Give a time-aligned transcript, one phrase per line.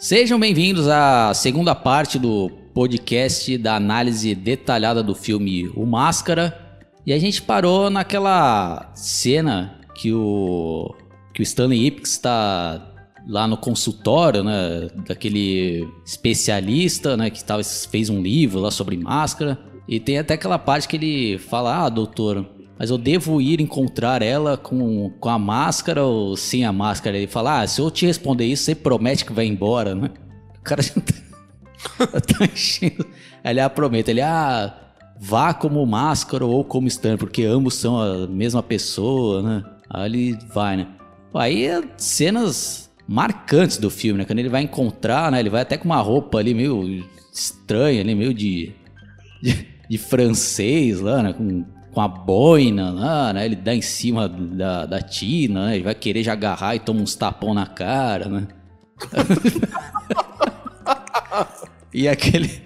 [0.00, 6.58] Sejam bem-vindos à segunda parte do podcast da análise detalhada do filme O Máscara.
[7.06, 10.94] E a gente parou naquela cena que o,
[11.34, 12.82] que o Stanley Ipkiss está
[13.28, 19.58] lá no consultório, né, daquele especialista, né, que tava, fez um livro lá sobre máscara.
[19.86, 22.46] E tem até aquela parte que ele fala: "Ah, doutor,
[22.80, 27.14] mas eu devo ir encontrar ela com, com a máscara ou sem a máscara?
[27.14, 30.10] Ele fala, ah, se eu te responder isso, você promete que vai embora, né?
[30.58, 33.04] O cara já tá, tá enchendo.
[33.44, 34.74] Ele ah, promete, ele, ah,
[35.20, 39.64] vá como máscara ou como stand, porque ambos são a mesma pessoa, né?
[39.90, 40.88] Aí ele vai, né?
[41.34, 44.24] Aí é cenas marcantes do filme, né?
[44.24, 45.38] Quando ele vai encontrar, né?
[45.38, 48.72] Ele vai até com uma roupa ali meio estranha, ali, meio de,
[49.42, 51.34] de, de francês lá, né?
[51.34, 51.62] Com
[52.00, 53.44] com a boina lá, né?
[53.44, 55.74] Ele dá em cima da, da Tina, né?
[55.74, 58.48] Ele vai querer já agarrar e toma uns tapão na cara, né?
[61.92, 62.62] e aquele.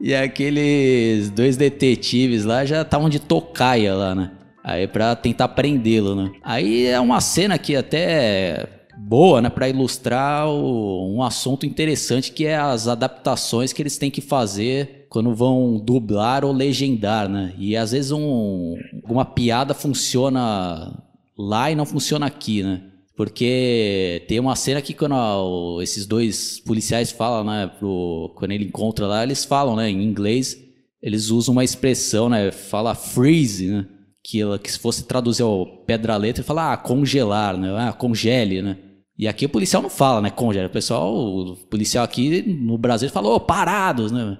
[0.00, 4.32] E aqueles dois detetives lá já estavam de tocaia lá, né?
[4.62, 6.32] Aí pra tentar prendê-lo, né?
[6.42, 12.44] Aí é uma cena que até boa, né, para ilustrar o, um assunto interessante que
[12.44, 17.54] é as adaptações que eles têm que fazer quando vão dublar ou legendar, né?
[17.58, 18.76] E às vezes um,
[19.08, 21.02] uma piada funciona
[21.36, 22.82] lá e não funciona aqui, né?
[23.16, 29.08] Porque tem uma cena que quando esses dois policiais falam, né, pro, quando ele encontra
[29.08, 30.56] lá, eles falam, né, em inglês,
[31.02, 33.86] eles usam uma expressão, né, fala freeze, né?
[34.22, 37.74] Que, que se fosse traduzir ao pé da letra, fala ah, congelar, né?
[37.78, 38.76] Ah, congele, né?
[39.18, 40.30] E aqui o policial não fala, né?
[40.30, 40.68] Congela.
[40.68, 44.38] O pessoal, o policial aqui no Brasil falou, oh, parados, né?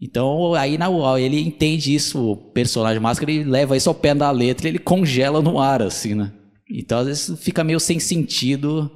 [0.00, 4.14] Então aí na UAU ele entende isso, o personagem máscara, ele leva isso ao pé
[4.14, 6.32] da letra e ele congela no ar, assim, né?
[6.70, 8.90] Então às vezes fica meio sem sentido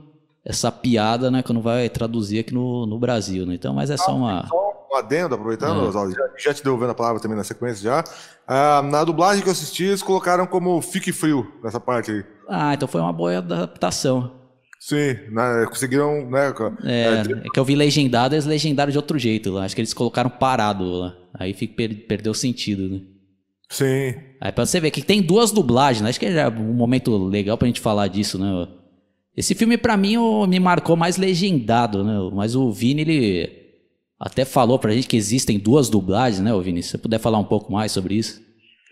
[0.45, 1.43] essa piada, né?
[1.43, 3.55] Quando vai traduzir aqui no, no Brasil, né?
[3.55, 4.47] Então, mas é só uma.
[4.47, 5.93] Só um adendo, aproveitando, é.
[5.93, 8.03] já, já, te devolvendo a palavra também na sequência já.
[8.47, 12.25] Ah, na dublagem que eu assisti, eles colocaram como fique frio nessa parte aí.
[12.49, 14.33] Ah, então foi uma boa adaptação.
[14.79, 16.55] Sim, né, conseguiram, né?
[16.85, 19.65] É, é, é, que eu vi legendado, eles legendaram de outro jeito lá.
[19.65, 21.17] Acho que eles colocaram parado lá.
[21.35, 23.01] Aí fica, per, perdeu sentido, né?
[23.69, 24.15] Sim.
[24.41, 26.11] Aí pra você ver que tem duas dublagens, né?
[26.11, 28.69] Acho que é um momento legal pra gente falar disso, né?
[29.37, 30.17] Esse filme, pra mim,
[30.49, 32.15] me marcou mais legendado, né?
[32.33, 33.51] Mas o Vini, ele
[34.19, 36.83] até falou pra gente que existem duas dublagens, né, Vini?
[36.83, 38.41] Se você puder falar um pouco mais sobre isso.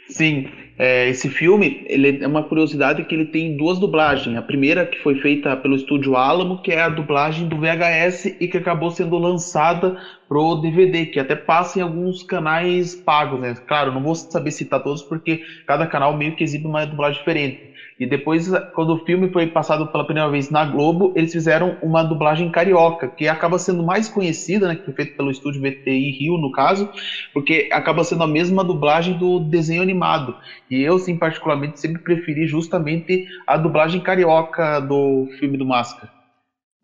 [0.09, 0.47] Sim,
[0.79, 4.37] é, esse filme ele é uma curiosidade que ele tem duas dublagens.
[4.37, 8.47] A primeira que foi feita pelo estúdio Alamo, que é a dublagem do VHS e
[8.47, 9.97] que acabou sendo lançada
[10.29, 13.55] pro DVD, que até passa em alguns canais pagos, né?
[13.67, 17.76] Claro, não vou saber citar todos porque cada canal meio que exibe uma dublagem diferente.
[17.99, 22.03] E depois, quando o filme foi passado pela primeira vez na Globo, eles fizeram uma
[22.03, 26.37] dublagem carioca, que acaba sendo mais conhecida, né, que foi feita pelo estúdio VTI Rio,
[26.37, 26.91] no caso,
[27.33, 30.37] porque acaba sendo a mesma dublagem do desenho animado.
[30.71, 36.13] E eu, sim, particularmente, sempre preferi justamente a dublagem carioca do filme do Máscara.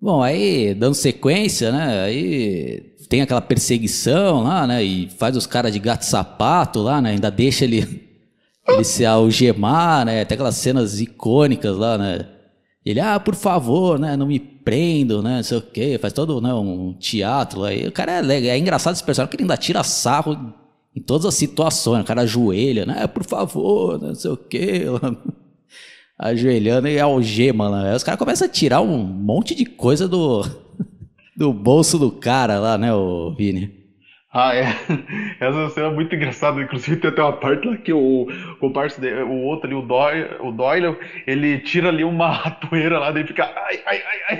[0.01, 5.75] Bom, aí, dando sequência, né, aí tem aquela perseguição lá, né, e faz os caras
[5.75, 8.12] de gato-sapato lá, né, ainda deixa ele
[8.69, 10.25] ele se algemar, né?
[10.25, 12.29] Tem aquelas cenas icônicas lá, né?
[12.85, 14.17] Ele, ah, por favor, né?
[14.17, 15.37] Não me prendo, né?
[15.37, 15.99] Não sei o quê.
[16.01, 17.87] Faz todo né, um teatro aí.
[17.87, 20.53] O cara é, é engraçado esse personagem, que ele ainda tira sarro
[20.95, 22.03] em todas as situações.
[22.03, 23.07] O cara ajoelha, né?
[23.07, 24.85] Por favor, né, não sei o quê.
[26.19, 27.91] Ajoelhando e algema, né?
[27.91, 30.45] Aí os caras começam a tirar um monte de coisa do,
[31.37, 33.82] do bolso do cara lá, né, o Vini?
[34.35, 34.65] Ah, é.
[35.39, 36.63] Essa cena é muito engraçada.
[36.63, 38.27] Inclusive, tem até uma parte lá que o,
[38.61, 43.11] o dele, o outro ali, o Doyle, o Doyle, ele tira ali uma ratoeira lá,
[43.11, 44.39] daí fica ai, ai, ai, ai.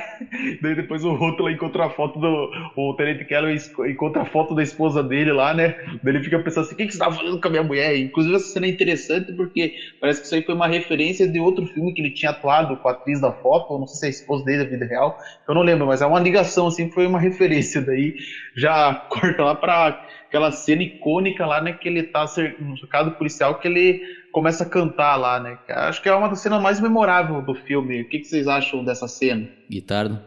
[0.63, 2.51] Daí depois o outro lá encontra a foto do.
[2.75, 3.55] O Tenente Keller
[3.87, 5.75] encontra a foto da esposa dele lá, né?
[6.03, 7.95] Daí ele fica pensando assim: o que, que você tava falando com a minha mulher?
[7.99, 11.67] Inclusive, essa cena é interessante porque parece que isso aí foi uma referência de outro
[11.67, 14.11] filme que ele tinha atuado com a atriz da foto, não sei se é a
[14.11, 15.15] esposa dele da vida real,
[15.47, 17.83] eu não lembro, mas é uma ligação, assim, foi uma referência.
[17.83, 18.15] Daí
[18.57, 22.27] já corta lá pra aquela cena icônica lá, né, que ele tá
[22.59, 24.01] no cercado policial, que ele
[24.33, 25.59] começa a cantar lá, né?
[25.69, 28.03] Acho que é uma das cenas mais memoráveis do filme.
[28.03, 29.49] O que, que vocês acham dessa cena?
[29.71, 30.25] Guitarra.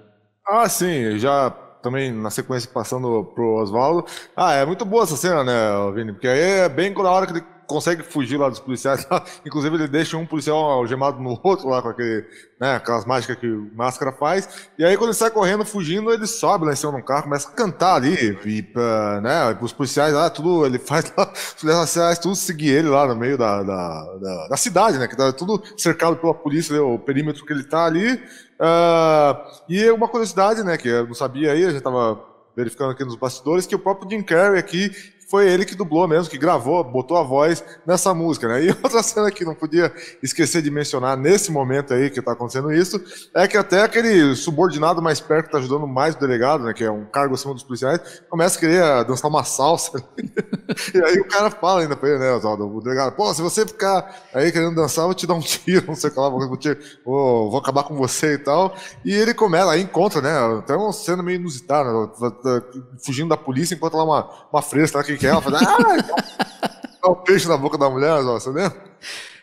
[0.48, 1.50] Ah, sim, já
[1.81, 4.06] também na sequência passando pro Oswaldo.
[4.36, 6.13] Ah, é muito boa essa cena, né, Vini?
[6.13, 9.07] Porque aí é bem na hora que ele consegue fugir lá dos policiais.
[9.45, 12.25] Inclusive, ele deixa um policial algemado no outro lá com aquele,
[12.59, 14.69] né, aquelas mágicas que o Máscara faz.
[14.77, 17.23] E aí, quando ele sai correndo, fugindo, ele sobe lá em cima de um carro,
[17.23, 18.38] começa a cantar ali.
[18.45, 22.89] E, uh, né, os policiais lá, tudo, ele faz lá, os policiais tudo seguir ele
[22.89, 25.07] lá no meio da, da, da, da cidade, né?
[25.07, 28.13] Que tá tudo cercado pela polícia, né, o perímetro que ele tá ali.
[28.13, 29.35] Uh,
[29.67, 33.15] e uma curiosidade, né, que eu não sabia aí, a gente tava verificando aqui nos
[33.15, 34.89] bastidores, que o próprio Jim Carrey aqui
[35.36, 38.64] foi ele que dublou mesmo, que gravou, botou a voz nessa música, né?
[38.64, 39.94] E outra cena que não podia
[40.24, 43.04] esquecer de mencionar nesse momento aí que tá acontecendo isso,
[43.34, 46.74] é que até aquele subordinado mais perto que tá ajudando mais o delegado, né?
[46.74, 48.00] Que é um cargo acima dos policiais,
[48.30, 50.02] começa a querer dançar uma salsa.
[50.96, 54.16] e aí o cara fala ainda pra ele, né, o delegado, pô, se você ficar
[54.34, 56.56] aí querendo dançar, eu vou te dar um tiro, não sei o que lá, vou,
[56.56, 58.74] te, vou, vou acabar com você e tal.
[59.04, 60.60] E ele começa, aí encontra, né?
[60.60, 62.10] Até uma cena meio inusitada, né,
[63.04, 65.25] fugindo da polícia, encontra lá uma, uma fresca lá que?
[65.27, 65.60] Ela fala,
[67.01, 68.75] ah, o peixe na boca da mulher, você lembra?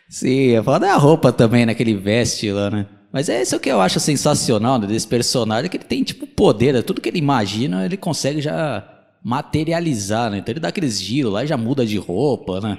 [0.09, 2.85] Sim, é foda a roupa também, naquele veste lá, né?
[3.11, 6.73] Mas é isso que eu acho sensacional né, desse personagem, que ele tem, tipo, poder,
[6.73, 6.81] né?
[6.81, 8.87] tudo que ele imagina, ele consegue já
[9.23, 10.39] materializar, né?
[10.39, 12.77] Então ele dá aqueles giros lá e já muda de roupa, né?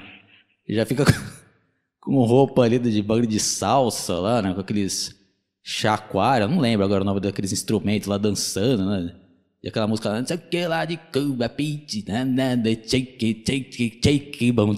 [0.66, 1.04] Ele já fica
[2.00, 4.52] com roupa ali de bagulho de salsa lá, né?
[4.52, 5.14] Com aqueles
[5.62, 9.14] chacoalhos, não lembro agora o nome daqueles instrumentos lá dançando, né?
[9.64, 12.04] E aquela música, não sei o que lá de Cuba, Pete,
[12.86, 14.74] shake, shake, shake, bom.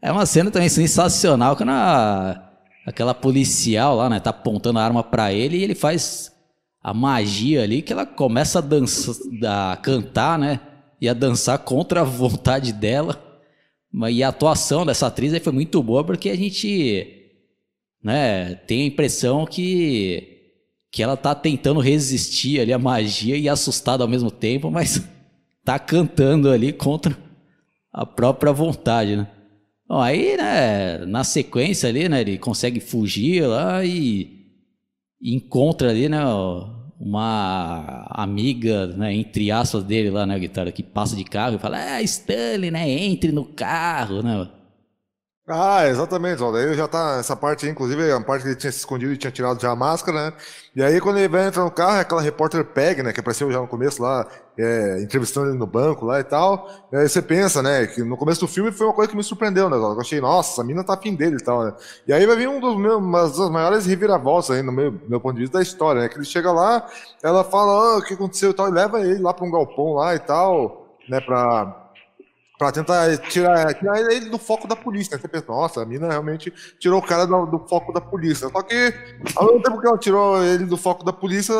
[0.00, 2.48] É uma cena também sensacional, quando a,
[2.86, 6.32] aquela policial lá, né, tá apontando a arma para ele e ele faz
[6.80, 10.60] a magia ali que ela começa a dançar, a cantar, né,
[11.00, 13.20] e a dançar contra a vontade dela.
[14.10, 17.32] E a atuação dessa atriz aí foi muito boa porque a gente,
[18.00, 20.37] né, tem a impressão que
[20.90, 25.02] que ela tá tentando resistir ali à magia e assustada ao mesmo tempo, mas
[25.64, 27.16] tá cantando ali contra
[27.92, 29.28] a própria vontade, né?
[29.88, 34.38] Bom, aí, né, na sequência ali, né, ele consegue fugir lá e,
[35.20, 36.20] encontra ali, né,
[37.00, 41.78] uma amiga, né, entre aspas dele lá, né, guitarra, que passa de carro e fala,
[41.78, 44.46] ah, Stanley, né, entre no carro, né,
[45.50, 46.52] ah, exatamente, ó.
[46.52, 47.16] Daí já tá.
[47.18, 49.70] Essa parte inclusive, é a parte que ele tinha se escondido e tinha tirado já
[49.70, 50.36] a máscara, né?
[50.76, 53.12] E aí, quando ele vai entrar no carro, é aquela repórter Peg, né?
[53.12, 54.26] Que apareceu já no começo lá,
[54.58, 56.68] é, entrevistando ele no banco lá e tal.
[56.92, 57.86] E aí você pensa, né?
[57.86, 59.76] Que no começo do filme foi uma coisa que me surpreendeu, né?
[59.76, 61.74] Eu achei, nossa, a mina tá afim dele e tal, né?
[62.06, 65.20] E aí vai vir um dos meus, uma das maiores reviravoltas aí, no meu, meu
[65.20, 66.08] ponto de vista da história, né?
[66.08, 66.86] Que ele chega lá,
[67.22, 69.94] ela fala, ah, o que aconteceu e tal, e leva ele lá pra um galpão
[69.94, 71.20] lá e tal, né?
[71.20, 71.87] Pra
[72.58, 75.16] Pra tentar tirar, tirar ele do foco da polícia.
[75.16, 78.48] Você pensa, nossa, a mina realmente tirou o cara do, do, foco da polícia.
[78.48, 78.92] Só que,
[79.36, 81.54] ao mesmo tempo que ela tirou ele do foco da polícia,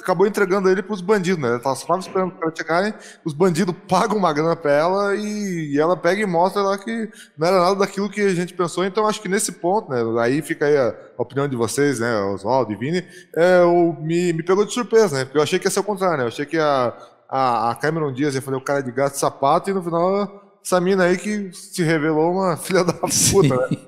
[0.00, 1.50] acabou entregando ele pros bandidos, né?
[1.50, 2.92] Ela tava só esperando pra chegarem,
[3.24, 7.08] os bandidos pagam uma grana pra ela e, e, ela pega e mostra lá que
[7.38, 8.84] não era nada daquilo que a gente pensou.
[8.84, 10.00] Então, acho que nesse ponto, né?
[10.20, 12.20] Aí fica aí a, a opinião de vocês, né?
[12.22, 13.06] Oswaldo e Vini,
[13.36, 15.24] é, o, me, me pegou de surpresa, né?
[15.24, 16.24] Porque eu achei que ia ser o contrário, né?
[16.24, 16.92] Eu achei que a
[17.30, 20.80] a, a Cameron Diaz ia fazer o cara de gato sapato e no final essa
[20.80, 23.78] mina aí que se revelou uma filha da puta, né?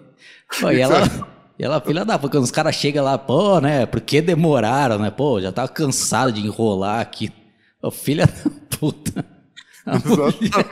[0.61, 1.01] Pô, e ela,
[1.59, 3.85] e ela, filha da puta, quando os caras chegam lá, pô, né?
[3.85, 5.11] Por que demoraram, né?
[5.11, 7.33] Pô, já tava cansado de enrolar aqui.
[7.83, 9.25] Ô, filha da puta.
[10.07, 10.69] Mulher,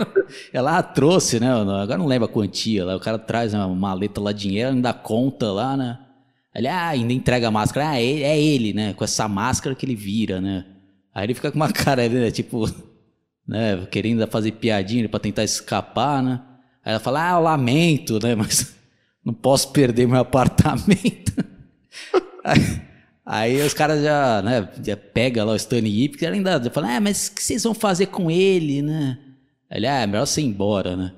[0.53, 1.51] ela trouxe, né?
[1.51, 2.95] Agora não lembro a quantia lá.
[2.95, 5.99] O cara traz uma maleta lá, dinheiro, ainda conta lá, né?
[6.55, 7.91] Ele ah, ainda entrega a máscara.
[7.91, 8.93] Ah, é, é ele, né?
[8.95, 10.65] Com essa máscara que ele vira, né?
[11.21, 12.31] Aí ele fica com uma cara, né?
[12.31, 12.67] Tipo,
[13.47, 13.87] né?
[13.91, 16.41] Querendo fazer piadinha para tentar escapar, né?
[16.83, 18.35] Aí ela fala, ah, eu lamento, né?
[18.35, 18.75] Mas
[19.23, 21.33] não posso perder meu apartamento.
[22.43, 22.81] aí,
[23.27, 24.67] aí, os caras já, né?
[24.83, 27.75] Já pega lá o Stanley Ip, que ainda fala, ah, mas o que vocês vão
[27.75, 29.19] fazer com ele, né?
[29.71, 31.13] Ele, ah, é melhor você ir embora, né?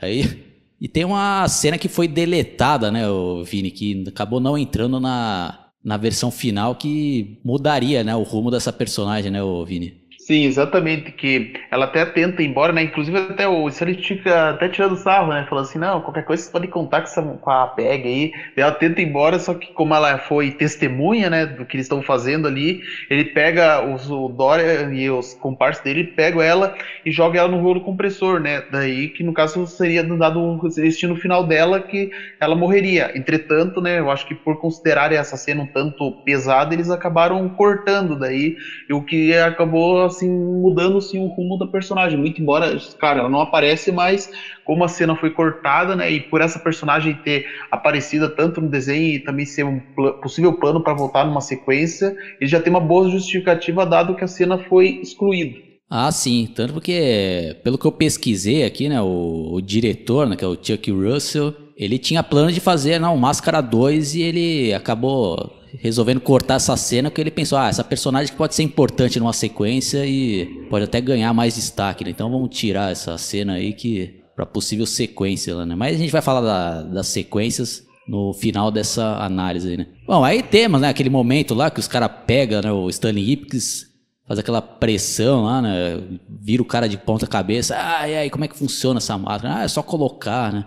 [0.00, 0.44] Aí,
[0.80, 5.65] e tem uma cena que foi deletada, né, o Vini, que acabou não entrando na,
[5.86, 10.05] na versão final que mudaria, né, o rumo dessa personagem, né, Vini?
[10.26, 12.82] Sim, exatamente, que ela até tenta ir embora, né?
[12.82, 15.46] Inclusive até o Stanley fica até tirando sarro, né?
[15.48, 18.30] Falando assim, não, qualquer coisa você pode contar com, essa, com a PEG aí.
[18.56, 22.02] Ela tenta ir embora, só que como ela foi testemunha, né, do que eles estão
[22.02, 27.38] fazendo ali, ele pega os, o Dória e os comparsas dele, pega ela e joga
[27.38, 28.62] ela no rolo compressor, né?
[28.68, 32.08] Daí que no caso seria dado um destino final dela que
[32.40, 33.12] ela morreria.
[33.14, 38.18] Entretanto, né, eu acho que por considerarem essa cena um tanto pesada, eles acabaram cortando
[38.18, 38.54] daí,
[38.90, 42.18] o que acabou assim, mudando assim, o rumo da personagem.
[42.18, 44.30] Muito embora, cara, ela não aparece, mas
[44.64, 46.10] como a cena foi cortada, né?
[46.10, 50.52] E por essa personagem ter aparecido tanto no desenho e também ser um pl possível
[50.54, 54.58] plano para voltar numa sequência, ele já tem uma boa justificativa, dado que a cena
[54.58, 55.66] foi excluída.
[55.88, 56.48] Ah, sim.
[56.54, 60.58] Tanto porque, pelo que eu pesquisei aqui, né, o, o diretor, né, que é o
[60.60, 66.56] Chuck Russell, ele tinha plano de fazer não, Máscara 2 e ele acabou resolvendo cortar
[66.56, 70.84] essa cena porque ele pensou, ah, essa personagem pode ser importante numa sequência e pode
[70.84, 72.10] até ganhar mais destaque, né?
[72.10, 75.74] Então vamos tirar essa cena aí que para possível sequência lá, né?
[75.74, 79.86] Mas a gente vai falar da, das sequências no final dessa análise aí, né?
[80.06, 83.86] Bom, aí temos, né, aquele momento lá que os caras pegam né, o Stanley Ipkiss,
[84.26, 86.00] faz aquela pressão lá, né?
[86.28, 87.76] Vira o cara de ponta cabeça.
[87.78, 89.56] Ah, e aí, como é que funciona essa máscara?
[89.56, 90.64] Ah, é só colocar, né?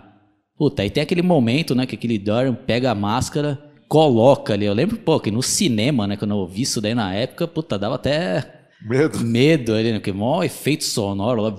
[0.58, 3.58] Puta, aí tem aquele momento, né, que aquele Dorian pega a máscara,
[3.90, 4.64] coloca ali.
[4.64, 7.76] Eu lembro, pô, que no cinema, né, quando eu vi isso daí na época, puta,
[7.76, 9.18] dava até Medo.
[9.18, 9.98] medo ali, né?
[9.98, 11.54] Porque mó efeito sonoro lá.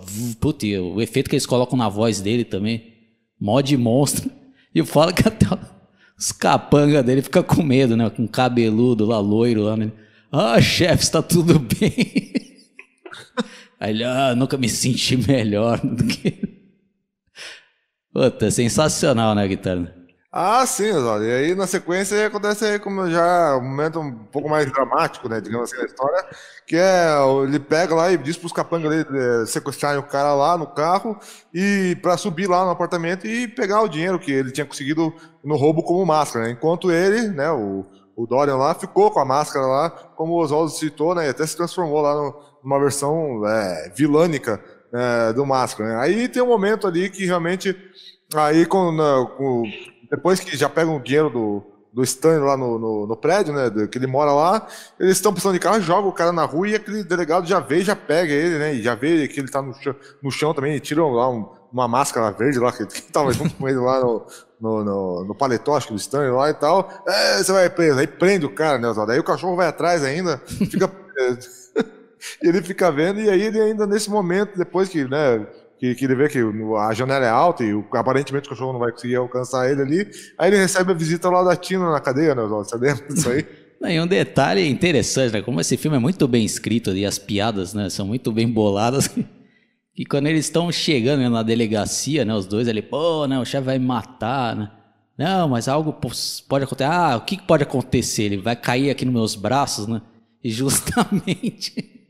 [0.63, 2.93] E o efeito que eles colocam na voz dele também.
[3.39, 4.31] Mó de monstro.
[4.73, 5.45] E eu falo que até
[6.17, 8.09] os capangas dele ficam com medo, né?
[8.09, 9.91] Com cabeludo lá, loiro lá, né?
[10.31, 12.23] Ah, chefe, está tudo bem.
[13.77, 16.39] Aí ele, ah, nunca me senti melhor do que.
[18.13, 19.93] Puta, sensacional, né, guitarra?
[20.33, 21.25] Ah, sim, Oswaldo.
[21.25, 25.41] E aí, na sequência, acontece aí como já um momento um pouco mais dramático, né,
[25.41, 26.25] digamos assim, na história,
[26.65, 27.09] que é,
[27.43, 31.19] ele pega lá e diz pros capangas dele eh, sequestrarem o cara lá no carro
[31.53, 35.57] e para subir lá no apartamento e pegar o dinheiro que ele tinha conseguido no
[35.57, 36.51] roubo como máscara, né?
[36.51, 37.85] enquanto ele, né, o,
[38.15, 41.45] o Dorian lá, ficou com a máscara lá, como o Oswaldo citou, né, e até
[41.45, 45.99] se transformou lá no, numa versão é, vilânica é, do máscara, né?
[46.01, 47.75] Aí tem um momento ali que realmente,
[48.33, 48.95] aí com,
[49.37, 49.63] com
[50.11, 51.63] depois que já pegam o dinheiro do,
[51.93, 54.67] do Stan lá no, no, no, prédio, né, que ele mora lá,
[54.99, 57.81] eles estão precisando de carro, jogam o cara na rua e aquele delegado já vê,
[57.81, 60.75] já pega ele, né, e já vê que ele tá no chão, no chão também,
[60.75, 64.01] e tiram lá um, uma máscara verde lá, que, que tava junto com ele lá
[64.01, 64.25] no,
[64.59, 67.97] no, no, no paletó, acho que do Stan lá e tal, é, você vai preso,
[67.97, 70.91] aí prende o cara, né, Oswaldo, aí o cachorro vai atrás ainda, fica...
[72.41, 75.45] ele fica vendo, e aí ele ainda nesse momento, depois que, né,
[75.81, 76.37] que, que ele vê que
[76.77, 80.07] a janela é alta e aparentemente o cachorro não vai conseguir alcançar ele ali.
[80.37, 82.43] Aí ele recebe a visita lá da Tina na cadeia, né?
[82.43, 83.45] Você lembra disso aí?
[83.83, 85.41] E um detalhe interessante, né?
[85.41, 87.89] Como esse filme é muito bem escrito e as piadas, né?
[87.89, 89.09] São muito bem boladas.
[89.93, 92.33] E quando eles estão chegando né, na delegacia, né?
[92.33, 93.37] Os dois ali, pô, né?
[93.39, 94.71] O chefe vai me matar, né?
[95.17, 96.89] Não, mas algo pode acontecer.
[96.89, 98.23] Ah, o que pode acontecer?
[98.23, 100.01] Ele vai cair aqui nos meus braços, né?
[100.43, 102.07] E justamente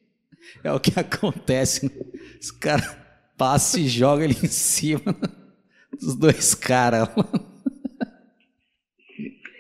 [0.64, 1.86] é o que acontece.
[1.86, 1.92] Né?
[2.40, 3.01] Os caras
[3.42, 5.16] passa e joga ele em cima
[6.00, 7.10] dos dois caras.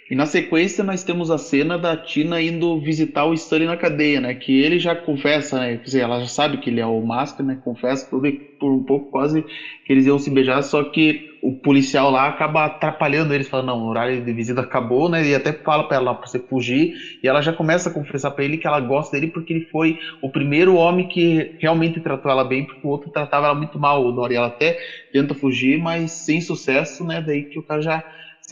[0.07, 4.21] E na sequência nós temos a cena da Tina indo visitar o Stanley na cadeia,
[4.21, 4.35] né?
[4.35, 5.77] Que ele já confessa, né?
[5.77, 7.61] Quer dizer, ela já sabe que ele é o Máscara, né?
[7.63, 8.21] Confessa por,
[8.59, 12.65] por um pouco quase que eles iam se beijar, só que o policial lá acaba
[12.65, 15.25] atrapalhando eles, falando, não, o horário de visita acabou, né?
[15.25, 16.91] E até fala para ela pra você fugir.
[17.23, 19.97] E ela já começa a confessar para ele que ela gosta dele porque ele foi
[20.21, 24.05] o primeiro homem que realmente tratou ela bem, porque o outro tratava ela muito mal,
[24.05, 24.35] o Dori.
[24.35, 24.75] Ela até
[25.11, 27.21] tenta fugir, mas sem sucesso, né?
[27.21, 28.03] Daí que o cara já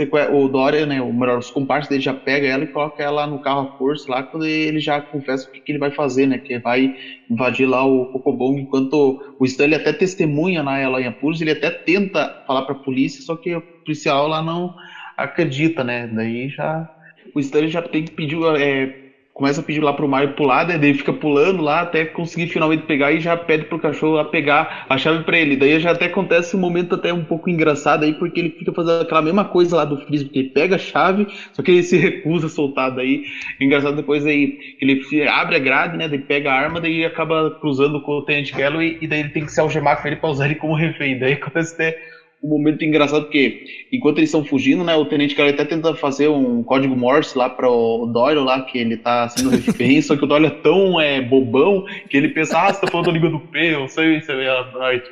[0.05, 3.39] o Dória, né, o melhor, os comparsas dele já pega ela e coloca ela no
[3.39, 6.37] carro à força lá, quando ele já confessa o que, que ele vai fazer, né,
[6.37, 6.93] que vai
[7.29, 11.69] invadir lá o Cocobong, enquanto o Stanley até testemunha na ela em apuros, ele até
[11.69, 14.73] tenta falar para a polícia, só que o policial lá não
[15.17, 16.87] acredita, né, daí já
[17.35, 19.08] o Stanley já tem que pedir é,
[19.39, 23.13] começa a pedir lá pro Mario pular, daí fica pulando lá até conseguir finalmente pegar
[23.13, 25.55] e já pede pro cachorro lá pegar a chave para ele.
[25.55, 29.01] Daí já até acontece um momento até um pouco engraçado aí, porque ele fica fazendo
[29.01, 31.95] aquela mesma coisa lá do Freeze, porque ele pega a chave, só que ele se
[31.97, 32.91] recusa a soltar.
[32.91, 33.23] Daí,
[33.61, 38.01] engraçado depois aí, ele abre a grade, né, daí pega a arma, daí acaba cruzando
[38.01, 40.47] com o Tenente Galloway e daí ele tem que se algemar com ele pra usar
[40.47, 41.17] ele como refém.
[41.17, 41.97] Daí acontece até
[42.41, 46.29] um momento engraçado porque enquanto eles estão fugindo, né, o Tenente Carey até tenta fazer
[46.29, 50.23] um código Morse lá para o Doyle lá que ele tá sendo refém, só que
[50.23, 53.29] o Doyle é tão é, bobão que ele pensa, ah, você tá falando da língua
[53.29, 55.11] do P, eu sei, vê a noite,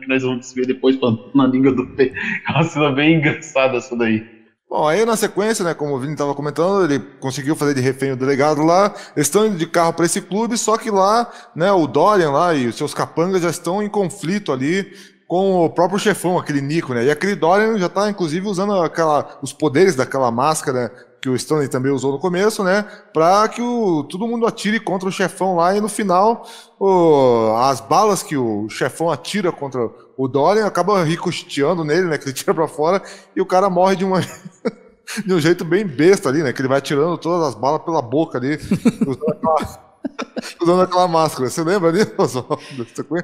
[0.00, 2.12] que nós vamos ver depois falando na língua do P.
[2.48, 4.34] É uma cena bem engraçada essa daí.
[4.68, 8.12] Bom, aí na sequência, né, como o Vini estava comentando, ele conseguiu fazer de refém
[8.12, 11.70] o delegado lá, eles estão indo de carro para esse clube, só que lá, né,
[11.70, 14.90] o Dorian lá e os seus capangas já estão em conflito ali,
[15.26, 17.04] com o próprio chefão, aquele Nico, né?
[17.04, 20.92] E aquele Dorian já está, inclusive, usando aquela, os poderes daquela máscara
[21.24, 22.84] que o Stanley também usou no começo, né?
[23.10, 26.46] Para que o, todo mundo atire contra o chefão lá e no final
[26.78, 29.88] o, as balas que o chefão atira contra
[30.18, 32.18] o Dorian acabam ricocheteando nele, né?
[32.18, 33.02] Que ele tira para fora
[33.34, 34.20] e o cara morre de uma
[35.24, 36.52] de um jeito bem besta ali, né?
[36.52, 38.56] Que ele vai tirando todas as balas pela boca ali,
[39.06, 39.93] usando aquela
[40.60, 42.46] Usando aquela máscara, você lembra disso?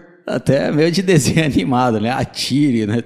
[0.27, 2.11] Até meio de desenho animado, né?
[2.11, 3.03] Atire, né?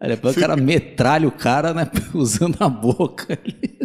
[0.00, 1.88] Aí depois o cara metralha o cara, né?
[2.12, 3.78] Usando a boca ali.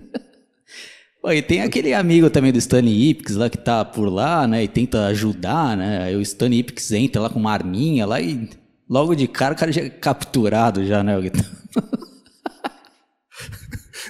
[1.22, 4.64] Pô, e tem aquele amigo também do Stanley Ipkiss lá que tá por lá, né?
[4.64, 6.04] E tenta ajudar, né?
[6.04, 8.50] Aí o Stanley Ipkiss entra lá com uma arminha lá e
[8.90, 11.16] logo de cara o cara já é capturado já, né?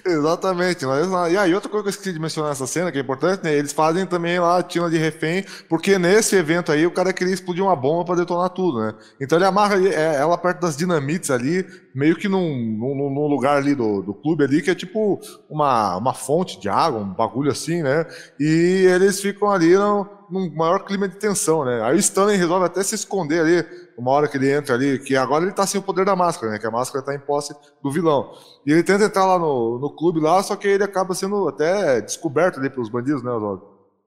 [0.08, 0.86] Exatamente.
[0.86, 3.44] Mas, e aí, outra coisa que eu esqueci de mencionar nessa cena, que é importante,
[3.44, 3.54] né?
[3.54, 7.34] Eles fazem também lá a tina de refém, porque nesse evento aí o cara queria
[7.34, 8.94] explodir uma bomba para detonar tudo, né?
[9.20, 13.58] Então ele amarra é, ela perto das dinamites ali, meio que num, num, num lugar
[13.58, 17.52] ali do, do clube ali, que é tipo uma, uma fonte de água, um bagulho
[17.52, 18.06] assim, né?
[18.40, 21.82] E eles ficam ali no, num maior clima de tensão, né?
[21.84, 23.66] Aí o Stanley resolve até se esconder ali,
[23.98, 26.52] uma hora que ele entra ali, que agora ele tá sem o poder da máscara,
[26.52, 26.60] né?
[26.60, 28.32] Que a máscara tá em posse do vilão.
[28.66, 32.02] E ele tenta entrar lá no, no clube lá, só que ele acaba sendo até
[32.02, 33.64] descoberto ali pelos bandidos, né, Oswaldo?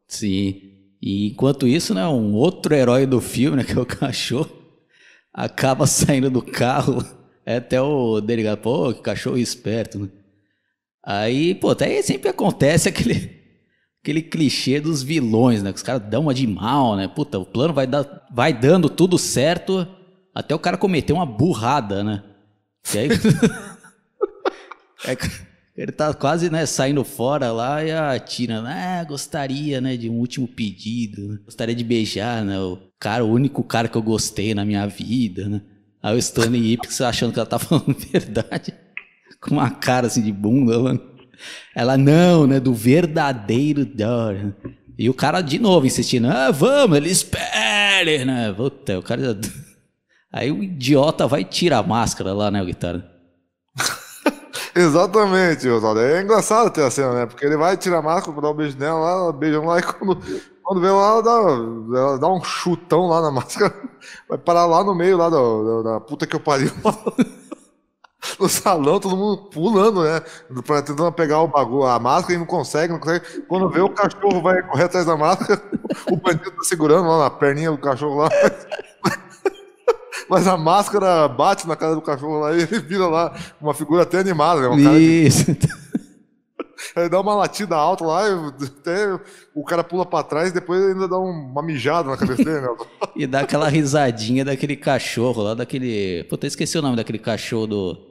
[0.07, 0.71] Sim.
[1.01, 4.51] E enquanto isso, né, um outro herói do filme, né, que é o cachorro,
[5.33, 7.05] acaba saindo do carro.
[7.45, 10.09] É até o delegado, pô, que cachorro esperto, né?
[11.03, 13.40] Aí, pô, até sempre acontece aquele
[14.03, 15.73] aquele clichê dos vilões, né?
[15.73, 17.07] Que os caras dão uma de mal, né?
[17.07, 19.87] Puta, o plano vai, dar, vai dando tudo certo
[20.35, 22.23] até o cara cometer uma burrada, né?
[22.95, 23.09] E aí.
[25.07, 25.17] é,
[25.77, 30.19] ele tá quase, né, saindo fora lá e a Tina, né, gostaria, né, de um
[30.19, 31.39] último pedido, né?
[31.43, 35.49] gostaria de beijar, né, o cara, o único cara que eu gostei na minha vida,
[35.49, 35.63] né.
[36.03, 38.75] Aí o Stanley Ipkiss achando que ela tá falando verdade,
[39.41, 41.10] com uma cara assim de bunda, mano.
[41.75, 42.61] Ela, não, né?
[42.61, 44.55] Do verdadeiro Dorian.
[44.99, 48.53] E o cara de novo insistindo, ah, vamos, ele espere, né?
[48.53, 49.39] Puta, o cara.
[50.33, 53.05] Aí o idiota vai tirar a máscara lá, né, o guitarra?
[54.77, 55.67] Exatamente.
[55.67, 57.27] É engraçado ter a cena, né?
[57.27, 59.83] Porque ele vai tirar a máscara pra dar um beijo nela, lá, beijão lá, e
[59.83, 60.21] quando,
[60.63, 63.75] quando vê lá, ela dá, ela dá um chutão lá na máscara,
[64.29, 66.71] vai parar lá no meio lá da, da, da puta que eu pariu.
[68.39, 70.21] No salão, todo mundo pulando, né?
[70.87, 73.43] Tentando pegar o bagulho, a máscara e não consegue, não consegue.
[73.43, 75.61] Quando vê o cachorro vai correr atrás da máscara,
[76.11, 78.29] o bandido tá segurando lá na perninha do cachorro lá.
[80.29, 84.05] Mas a máscara bate na cara do cachorro lá e ele vira lá uma figura
[84.05, 84.69] até animada, né?
[84.69, 85.53] Um Isso.
[85.53, 85.81] De...
[86.97, 89.19] Ele dá uma latida alta lá, até
[89.55, 92.69] o cara pula para trás e depois ainda dá uma mijada na cabeça dele, né?
[93.15, 96.25] e dá aquela risadinha daquele cachorro lá, daquele.
[96.25, 98.10] Puta, esqueci o nome daquele cachorro do.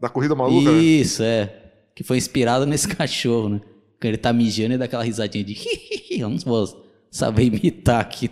[0.00, 0.78] Da corrida maluca, né?
[0.78, 1.28] Isso, né?
[1.28, 1.60] é.
[1.94, 3.60] Que foi inspirado nesse cachorro, né?
[4.00, 5.56] Que ele tá mijando e dá aquela risadinha de
[6.10, 6.66] eu não vou
[7.10, 8.30] saber imitar aqui.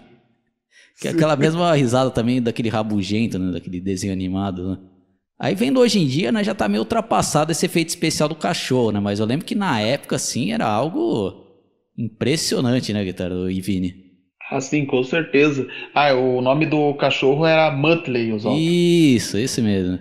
[1.00, 3.52] Que é aquela mesma risada também daquele rabugento, né?
[3.52, 4.78] Daquele desenho animado, né?
[5.42, 8.92] Aí vendo hoje em dia, né, já tá meio ultrapassado esse efeito especial do cachorro,
[8.92, 9.00] né?
[9.00, 11.34] Mas eu lembro que na época, assim, era algo
[11.98, 13.92] impressionante, né, Guitarra e Vini?
[14.48, 15.66] Ah, sim, com certeza.
[15.92, 19.98] Ah, o nome do cachorro era Muttley, os Isso, esse mesmo.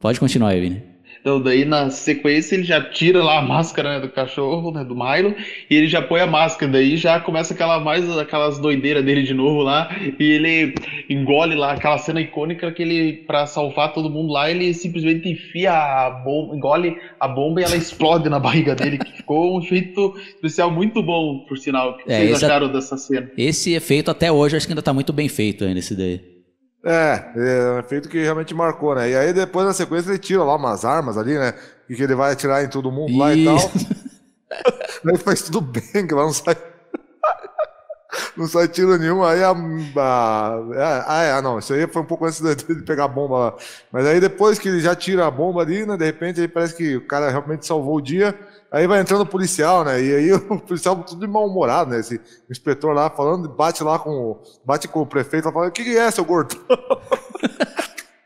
[0.00, 0.82] Pode continuar, Vini.
[1.20, 4.94] Então, daí na sequência ele já tira lá a máscara né, do cachorro, né, do
[4.94, 5.34] Milo,
[5.68, 6.72] e ele já põe a máscara.
[6.72, 10.74] Daí já começa aquela mais aquelas doideiras dele de novo lá, e ele
[11.08, 15.72] engole lá aquela cena icônica que ele, para salvar todo mundo lá, ele simplesmente enfia
[15.72, 20.14] a bomba, engole a bomba e ela explode na barriga dele, que ficou um efeito
[20.34, 21.90] especial muito bom, por sinal.
[21.90, 23.30] O que é, vocês acharam dessa cena?
[23.36, 26.39] Esse efeito até hoje acho que ainda tá muito bem feito ainda, esse daí.
[26.82, 29.10] É, é um efeito que realmente marcou, né?
[29.10, 31.54] E aí depois na sequência ele tira lá umas armas ali, né?
[31.88, 33.56] E que ele vai atirar em todo mundo lá e tal.
[35.06, 36.56] aí faz tudo bem, que lá não sai.
[38.36, 39.22] não sai tiro nenhum.
[39.22, 39.50] Aí a.
[39.50, 43.38] a ah, é, ah, não, isso aí foi um pouco antes de pegar a bomba
[43.38, 43.54] lá.
[43.92, 45.98] Mas aí depois que ele já tira a bomba ali, né?
[45.98, 48.38] De repente aí parece que o cara realmente salvou o dia.
[48.72, 50.00] Aí vai entrando o policial, né?
[50.00, 52.00] E aí o policial tudo de mal-humorado, né?
[52.00, 54.40] Esse inspetor lá falando, bate lá com.
[54.64, 56.56] Bate com o prefeito, falando, o que, que é, seu gordo?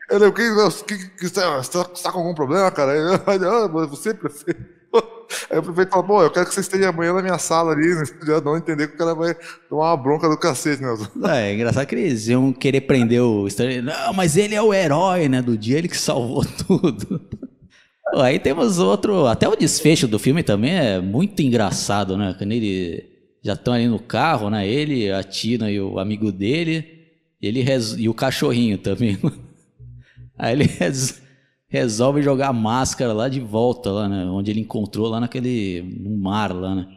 [0.07, 0.43] Ele, o que,
[0.85, 1.41] que, que, você
[1.93, 2.95] está com algum problema, cara?
[2.95, 3.15] Ele,
[3.47, 4.75] ah, você, prefeito.
[5.49, 7.93] Aí o prefeito fala, pô, eu quero que você esteja amanhã na minha sala ali,
[7.95, 8.03] né?
[8.25, 9.35] já não entender que o cara vai
[9.67, 10.95] tomar uma bronca do cacete, né?
[11.27, 13.47] É, é engraçado que eles iam querer prender o
[13.83, 15.41] Não, mas ele é o herói, né?
[15.41, 17.19] Do dia ele que salvou tudo.
[18.21, 19.25] Aí temos outro.
[19.27, 22.35] Até o desfecho do filme também é muito engraçado, né?
[22.37, 23.03] Quando ele
[23.43, 24.67] já estão ali no carro, né?
[24.67, 26.93] Ele, a Tina e o amigo dele.
[27.41, 27.95] Ele res...
[27.97, 29.17] E o cachorrinho também.
[30.37, 31.21] Aí ele res...
[31.67, 34.25] resolve jogar a máscara lá de volta, lá, né?
[34.25, 35.81] Onde ele encontrou lá naquele.
[35.99, 36.87] no mar lá, né?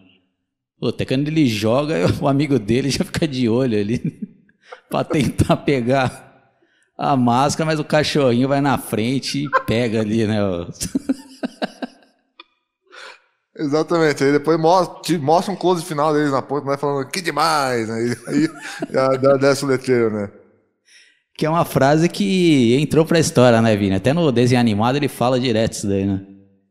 [0.83, 4.01] Até quando ele joga, o amigo dele já fica de olho ali
[4.89, 6.28] pra tentar pegar
[6.99, 10.39] a máscara, mas o cachorrinho vai na frente e pega ali, né?
[13.57, 17.89] Exatamente, aí depois mostra, mostra um close final deles na ponta, né, falando que demais,
[17.89, 18.07] né?
[18.07, 18.49] E aí
[18.91, 20.31] já, desce o letreiro, né?
[21.37, 23.97] Que é uma frase que entrou pra história, né, Vini?
[23.97, 26.21] Até no desenho animado ele fala direto isso daí, né?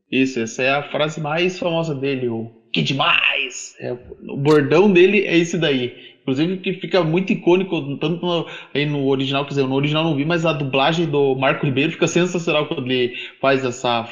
[0.10, 3.76] Isso, essa é a frase mais famosa dele, o que demais!
[3.80, 5.94] É, o bordão dele é esse daí.
[6.28, 10.14] Inclusive que fica muito icônico, tanto no, aí no original, quer dizer, no original não
[10.14, 14.04] vi, mas a dublagem do Marco Ribeiro fica sensacional quando ele faz essa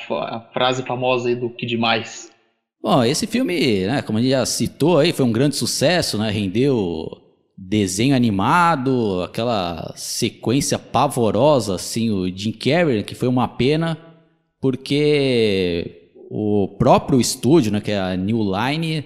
[0.54, 2.32] frase famosa aí do que demais.
[2.82, 6.32] Bom, esse filme, né, como a gente já citou aí, foi um grande sucesso, né?
[6.32, 7.06] Rendeu
[7.58, 13.98] desenho animado, aquela sequência pavorosa, assim, o Jim Carrey, que foi uma pena,
[14.62, 19.04] porque o próprio estúdio, né, que é a New Line,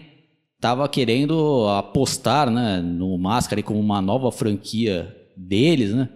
[0.59, 6.09] estava querendo apostar, né, no Máscara como uma nova franquia deles, né?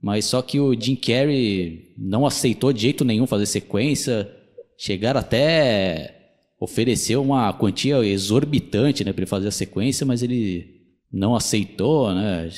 [0.00, 4.30] Mas só que o Jim Carrey não aceitou de jeito nenhum fazer sequência,
[4.76, 6.14] chegaram até
[6.60, 12.50] oferecer uma quantia exorbitante, né, para ele fazer a sequência, mas ele não aceitou, né?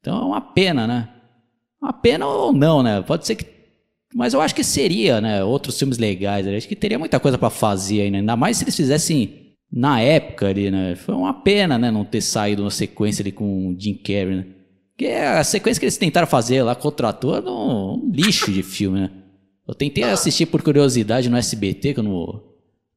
[0.00, 1.08] Então é uma pena, né?
[1.82, 3.02] Uma pena ou não, né?
[3.02, 3.52] Pode ser que
[4.14, 5.42] mas eu acho que seria, né?
[5.42, 6.46] Outros filmes legais.
[6.46, 8.18] Acho que teria muita coisa para fazer ainda.
[8.18, 9.43] Ainda mais se eles fizessem
[9.74, 10.94] na época ali, né?
[10.94, 11.90] Foi uma pena, né?
[11.90, 14.46] Não ter saído uma sequência ali com o Jim Carrey, né?
[14.92, 19.10] Porque a sequência que eles tentaram fazer lá contra ator um lixo de filme, né?
[19.66, 22.40] Eu tentei assistir por curiosidade no SBT, quando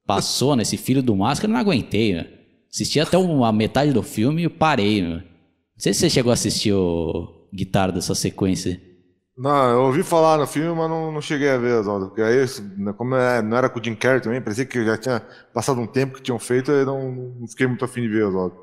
[0.06, 2.28] passou nesse Filho do Máscara, não aguentei, né?
[2.72, 5.16] Assisti até uma metade do filme e parei, né?
[5.16, 5.24] Não
[5.80, 8.80] sei se você chegou a assistir o Guitarra dessa sequência.
[9.38, 12.08] Não, eu ouvi falar no filme, mas não, não cheguei a ver, Oswaldo.
[12.08, 12.44] Porque aí,
[12.76, 15.22] né, como é, não era com o Jim Carrey também, parecia que já tinha
[15.54, 18.56] passado um tempo que tinham feito, e não, não fiquei muito afim de ver, Oswaldo.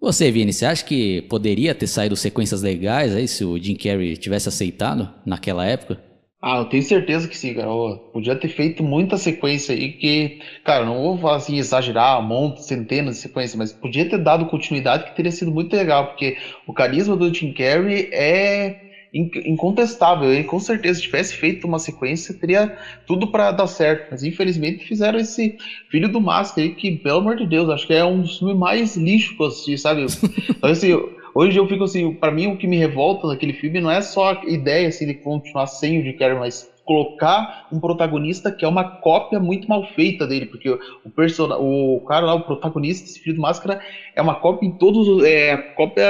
[0.00, 4.16] Você, Vini, você acha que poderia ter saído sequências legais aí se o Jim Carrey
[4.16, 6.00] tivesse aceitado naquela época?
[6.40, 7.68] Ah, eu tenho certeza que sim, cara.
[8.12, 12.64] podia ter feito muita sequência aí que, cara, não vou falar assim, exagerar, um monte,
[12.64, 16.72] centenas de sequências, mas podia ter dado continuidade que teria sido muito legal, porque o
[16.72, 20.32] carisma do Jim Carrey é incontestável.
[20.32, 24.08] E com certeza, se tivesse feito uma sequência, teria tudo para dar certo.
[24.10, 25.58] Mas infelizmente fizeram esse
[25.90, 28.56] Filho do Máscara aí, que, pelo amor de Deus, acho que é um dos filmes
[28.56, 30.06] mais lixo que eu assisti, sabe?
[30.50, 30.88] Então, assim,
[31.34, 34.32] hoje eu fico assim, para mim o que me revolta naquele filme não é só
[34.32, 38.84] a ideia assim, de continuar sem o Jim mas colocar um protagonista que é uma
[38.84, 41.48] cópia muito mal feita dele, porque o person...
[41.58, 43.80] o cara lá, o protagonista desse Filho do Máscara
[44.14, 46.04] é uma cópia em todos, é cópia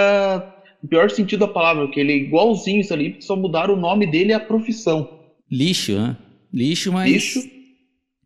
[0.82, 4.06] no pior sentido da palavra, que ele é igualzinho isso ali, só mudaram o nome
[4.06, 5.20] dele e a profissão.
[5.50, 6.16] Lixo, né?
[6.52, 7.10] Lixo, mas.
[7.10, 7.40] Lixo.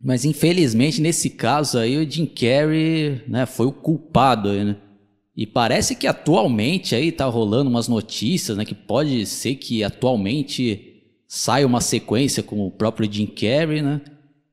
[0.03, 4.77] Mas infelizmente, nesse caso aí, o Jim Carrey né, foi o culpado aí, né?
[5.35, 8.63] E parece que atualmente aí tá rolando umas notícias, né?
[8.63, 10.93] Que pode ser que atualmente
[11.27, 13.99] saia uma sequência com o próprio Jim Carrey, né?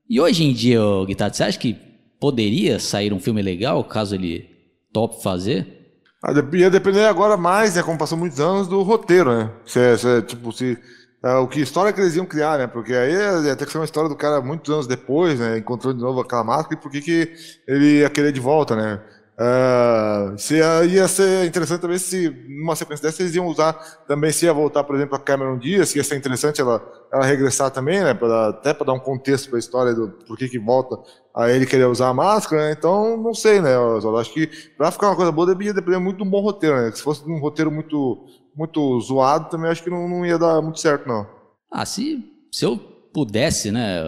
[0.09, 1.77] E hoje em dia, Guitarra, você acha que
[2.19, 4.49] poderia sair um filme legal caso ele
[4.93, 5.82] top fazer?
[6.22, 9.50] Ah, ia depender agora mais, né, como passou muitos anos, do roteiro, né?
[9.66, 10.78] Se, se tipo, se,
[11.24, 12.66] é, o que história que eles iam criar, né?
[12.68, 13.12] Porque aí
[13.44, 15.58] ia ter que ser uma história do cara muitos anos depois, né?
[15.58, 17.32] Encontrando de novo aquela máscara e por que, que
[17.66, 19.00] ele ia querer de volta, né?
[19.33, 23.73] Uh, se, uh, ia ser interessante também se numa sequência dessa eles iam usar
[24.07, 27.25] também se ia voltar, por exemplo, a Cameron Diaz, que ia ser interessante ela, ela
[27.25, 28.12] regressar também, né?
[28.12, 30.99] Pra, até para dar um contexto para a história do por que, que volta
[31.35, 32.75] a ele querer usar a máscara, né?
[32.79, 33.75] Então, não sei, né?
[33.75, 36.77] Eu acho que para ficar uma coisa boa deveria depender muito de um bom roteiro,
[36.77, 36.92] né?
[36.92, 40.79] Se fosse um roteiro muito, muito zoado, também acho que não, não ia dar muito
[40.79, 41.27] certo, não.
[41.71, 44.03] Ah, se, se eu pudesse, né,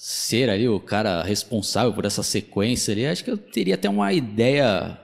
[0.00, 4.12] ser ali o cara responsável por essa sequência ali, acho que eu teria até uma
[4.12, 4.96] ideia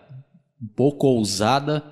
[0.63, 1.83] um pouco ousada,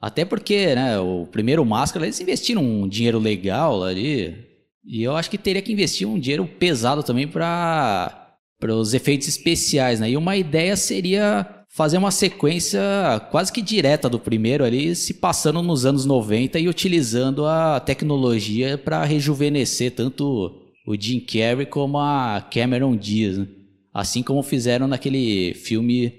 [0.00, 4.48] até porque, né, o primeiro Máscara, eles investiram um dinheiro legal ali,
[4.84, 8.16] e eu acho que teria que investir um dinheiro pesado também para
[8.58, 10.10] para os efeitos especiais, né?
[10.10, 12.78] E uma ideia seria fazer uma sequência
[13.30, 18.76] quase que direta do primeiro ali, se passando nos anos 90 e utilizando a tecnologia
[18.76, 23.46] para rejuvenescer tanto o Jim Carrey como a Cameron Diaz, né?
[23.92, 26.12] assim como fizeram naquele filme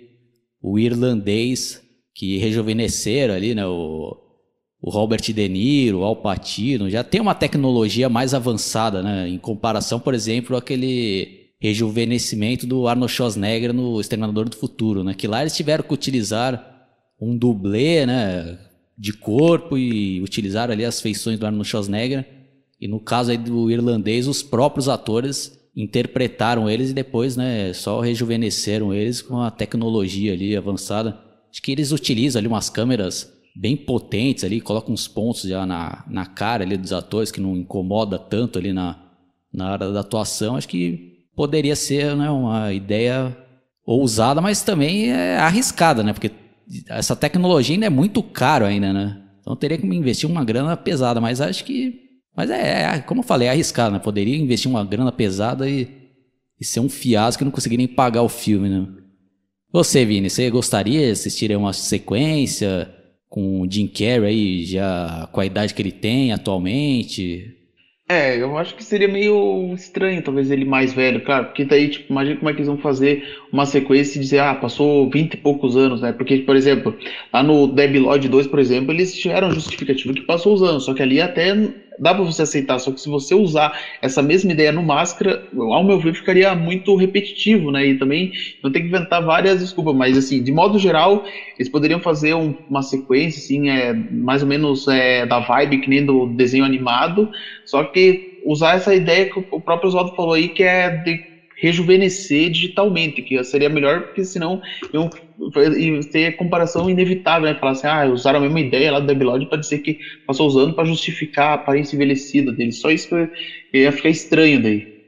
[0.61, 1.81] O Irlandês,
[2.13, 4.15] que rejuvenesceram ali, né, o,
[4.81, 9.37] o Robert De Niro, o Al Pacino, já tem uma tecnologia mais avançada, né, em
[9.37, 15.41] comparação, por exemplo, aquele rejuvenescimento do Arnold Schwarzenegger no Exterminador do Futuro, né, que lá
[15.41, 16.87] eles tiveram que utilizar
[17.19, 18.59] um dublê, né,
[18.97, 22.40] de corpo e utilizar ali as feições do Arnold Schwarzenegger
[22.81, 27.99] e no caso aí do irlandês, os próprios atores interpretaram eles e depois, né, só
[27.99, 31.17] rejuvenesceram eles com a tecnologia ali avançada.
[31.51, 36.03] Acho que eles utilizam ali umas câmeras bem potentes ali, colocam uns pontos já na,
[36.09, 38.99] na cara ali dos atores que não incomoda tanto ali na,
[39.53, 40.55] na hora da atuação.
[40.55, 43.37] Acho que poderia ser né, uma ideia
[43.85, 46.13] ousada, mas também é arriscada, né?
[46.13, 46.31] Porque
[46.87, 49.21] essa tecnologia ainda é muito caro ainda, né?
[49.41, 53.25] Então teria que investir uma grana pesada, mas acho que mas é, é, como eu
[53.25, 53.99] falei, é arriscado, né?
[53.99, 55.87] Poderia investir uma grana pesada e,
[56.59, 58.87] e ser um fiasco e não conseguir nem pagar o filme, né?
[59.71, 62.93] Você, Vini, você gostaria de assistir uma sequência
[63.29, 67.57] com o Jim Carrey aí, já com a idade que ele tem atualmente?
[68.09, 72.11] É, eu acho que seria meio estranho, talvez ele mais velho, claro, porque daí, tipo,
[72.11, 75.37] imagina como é que eles vão fazer uma sequência e dizer, ah, passou 20 e
[75.37, 76.11] poucos anos, né?
[76.11, 76.93] Porque, por exemplo,
[77.31, 80.93] lá no Debi Lodge 2, por exemplo, eles tiveram justificativo que passou os anos, só
[80.93, 81.55] que ali até
[81.99, 85.83] dá para você aceitar, só que se você usar essa mesma ideia no Máscara, ao
[85.83, 87.85] meu ver, ficaria muito repetitivo, né?
[87.85, 88.31] E também
[88.63, 91.23] não tem que inventar várias desculpas, mas assim, de modo geral,
[91.57, 95.89] eles poderiam fazer um, uma sequência, assim, é, mais ou menos é, da vibe que
[95.89, 97.29] nem do desenho animado,
[97.65, 102.49] só que usar essa ideia que o próprio Oswaldo falou aí, que é de rejuvenescer
[102.49, 104.59] digitalmente, que seria melhor, porque senão
[105.77, 107.59] iam ter comparação inevitável, né?
[107.59, 110.73] Falar assim, ah, usaram a mesma ideia lá do Debilode para dizer que passou usando
[110.73, 112.71] para justificar a aparência envelhecida dele.
[112.71, 113.09] Só isso
[113.73, 115.01] ia ficar estranho daí.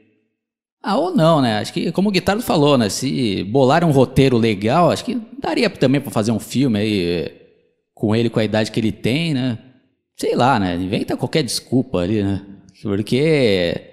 [0.82, 1.58] Ah, ou não, né?
[1.58, 2.88] Acho que, como o Guitardo falou, né?
[2.90, 7.32] Se bolar um roteiro legal, acho que daria também para fazer um filme aí
[7.94, 9.58] com ele, com a idade que ele tem, né?
[10.16, 10.74] Sei lá, né?
[10.74, 12.42] Inventa qualquer desculpa ali, né?
[12.82, 13.92] Porque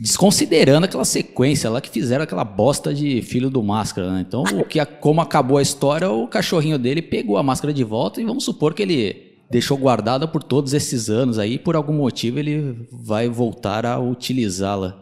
[0.00, 4.24] desconsiderando aquela sequência lá que fizeram aquela bosta de filho do máscara, né?
[4.26, 8.18] Então, o que como acabou a história, o cachorrinho dele pegou a máscara de volta
[8.18, 12.38] e vamos supor que ele deixou guardada por todos esses anos aí, por algum motivo
[12.38, 14.96] ele vai voltar a utilizá-la.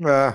[0.00, 0.34] É,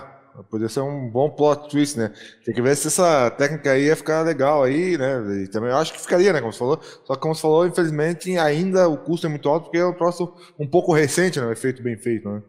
[0.51, 2.13] poderia ser um bom plot twist, né?
[2.45, 5.43] Tem que ver se essa técnica aí ia ficar legal aí, né?
[5.43, 6.41] E também acho que ficaria, né?
[6.41, 6.79] Como você falou.
[7.05, 9.93] Só que como você falou, infelizmente ainda o custo é muito alto porque é um
[9.93, 11.47] troço um pouco recente, né?
[11.47, 12.43] Um efeito bem feito, né?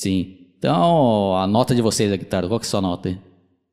[0.00, 0.46] Sim.
[0.58, 3.20] Então, a nota de vocês aqui, Tardo, qual que é a sua nota aí?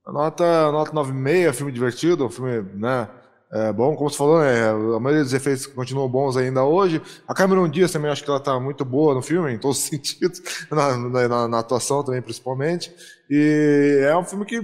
[0.06, 3.08] A nota, nota 9,5, filme divertido, filme, né?
[3.50, 4.70] É bom, como você falou, né?
[4.70, 7.02] A maioria dos efeitos continuam bons ainda hoje.
[7.26, 9.84] A Cameron Diaz também acho que ela tá muito boa no filme, em todos os
[9.88, 10.98] sentidos, na,
[11.30, 12.94] na, na atuação também, principalmente.
[13.30, 14.60] E é um filme que,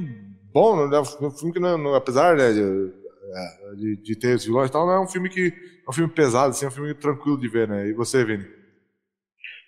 [0.54, 0.99] bom, né?
[0.99, 4.86] um filme que, não, apesar né, de, é, de, de, ter os vilões e tal,
[4.86, 5.47] não é um filme que
[5.88, 7.88] é um filme pesado, assim, é um filme tranquilo de ver, né?
[7.88, 8.62] E você, Vini?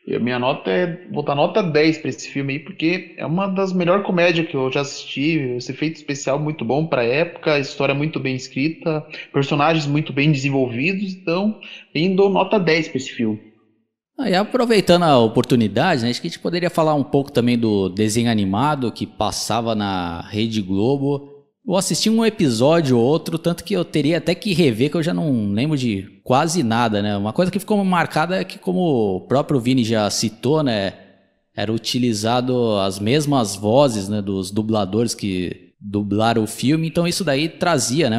[0.07, 1.07] E a minha nota é.
[1.11, 4.55] Vou dar nota 10 para esse filme aí, porque é uma das melhores comédias que
[4.55, 5.37] eu já assisti.
[5.57, 11.13] Esse efeito especial muito bom para época, história muito bem escrita, personagens muito bem desenvolvidos.
[11.13, 11.59] Então,
[11.93, 13.39] eu dou nota 10 para esse filme.
[14.17, 17.57] Ah, e aproveitando a oportunidade, né, acho que a gente poderia falar um pouco também
[17.57, 21.34] do desenho animado que passava na Rede Globo
[21.67, 25.03] eu assisti um episódio ou outro, tanto que eu teria até que rever, que eu
[25.03, 27.17] já não lembro de quase nada, né?
[27.17, 30.93] Uma coisa que ficou marcada é que, como o próprio Vini já citou, né?
[31.55, 37.49] Era utilizado as mesmas vozes né, dos dubladores que dublaram o filme, então isso daí
[37.49, 38.17] trazia, né?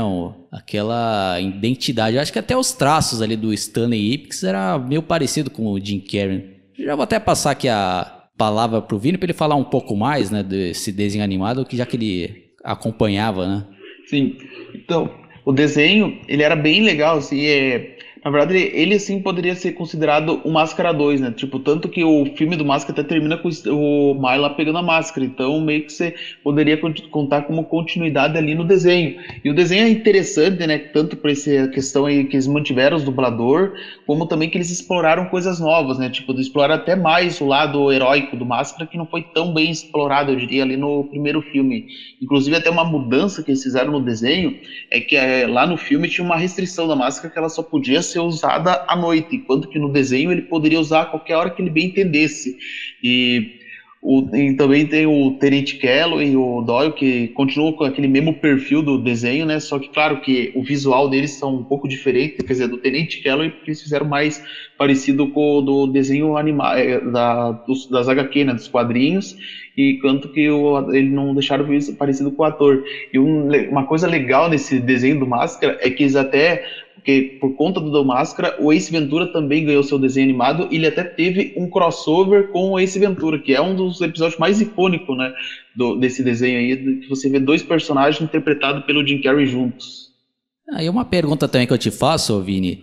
[0.51, 2.17] Aquela identidade.
[2.17, 5.79] Eu acho que até os traços ali do Stanley Ipkiss era meio parecido com o
[5.79, 6.57] Jim Carrey.
[6.79, 10.31] Já vou até passar aqui a palavra pro Vini para ele falar um pouco mais,
[10.31, 13.65] né, desse desenho animado, que já que ele acompanhava, né?
[14.07, 14.37] Sim.
[14.75, 15.11] Então,
[15.45, 20.41] o desenho, ele era bem legal, assim, é, na verdade, ele sim poderia ser considerado
[20.43, 21.31] o Máscara 2, né?
[21.31, 25.25] Tipo, tanto que o filme do Máscara até termina com o Myla pegando a máscara.
[25.25, 26.12] Então, meio que você
[26.43, 26.77] poderia
[27.09, 29.15] contar como continuidade ali no desenho.
[29.45, 30.77] E o desenho é interessante, né?
[30.77, 33.71] Tanto por essa questão aí que eles mantiveram os dublador,
[34.05, 36.11] como também que eles exploraram coisas novas, né?
[36.11, 40.33] Tipo, exploraram até mais o lado heróico do Máscara, que não foi tão bem explorado,
[40.33, 41.87] eu diria, ali no primeiro filme.
[42.21, 44.59] Inclusive, até uma mudança que eles fizeram no desenho
[44.91, 48.03] é que é, lá no filme tinha uma restrição da máscara que ela só podia
[48.03, 51.51] ser ser usada à noite, enquanto que no desenho ele poderia usar a qualquer hora
[51.51, 52.57] que ele bem entendesse.
[53.03, 53.57] E,
[54.01, 58.33] o, e também tem o Tenente Kello e o Doyle, que continuam com aquele mesmo
[58.35, 59.61] perfil do desenho, né?
[59.61, 63.21] Só que, claro, que o visual deles são um pouco diferente, quer dizer, do Tenente
[63.21, 64.43] Kello eles fizeram mais
[64.79, 68.55] parecido com o do desenho animal, é, da, dos, das HQ, né?
[68.55, 69.37] Dos quadrinhos,
[69.77, 72.83] e quanto que o, ele não deixaram isso parecido com o ator.
[73.13, 76.65] E um, uma coisa legal nesse desenho do Máscara é que eles até
[77.07, 81.05] porque por conta do, Máscara, o Ace Ventura também ganhou seu desenho animado ele até
[81.05, 85.33] teve um crossover com o Ace Ventura, que é um dos episódios mais icônicos, né,
[85.77, 90.09] do, desse desenho aí, que você vê dois personagens interpretados pelo Jim Carrey juntos.
[90.73, 92.83] Aí ah, uma pergunta também que eu te faço, Vini.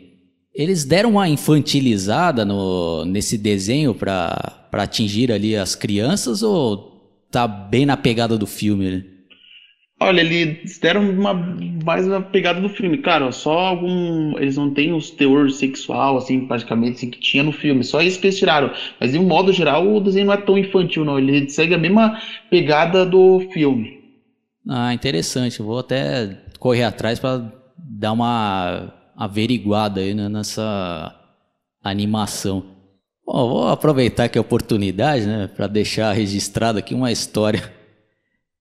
[0.55, 7.85] Eles deram uma infantilizada no, nesse desenho para atingir ali as crianças ou tá bem
[7.85, 8.89] na pegada do filme?
[8.89, 9.03] Né?
[10.03, 12.97] Olha, eles deram uma mais uma pegada do filme.
[12.97, 14.37] Claro, só algum.
[14.37, 17.85] Eles não têm os teor sexual, assim, praticamente, assim, que tinha no filme.
[17.85, 18.71] Só isso que eles tiraram.
[18.99, 21.17] Mas, de um modo geral, o desenho não é tão infantil, não.
[21.17, 24.01] Ele segue a mesma pegada do filme.
[24.67, 25.61] Ah, interessante.
[25.61, 31.15] vou até correr atrás para dar uma averiguada aí né, nessa
[31.81, 32.65] animação.
[33.25, 37.72] Bom, vou aproveitar aqui a oportunidade, né, para deixar registrado aqui uma história